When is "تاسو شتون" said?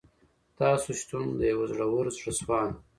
0.59-1.25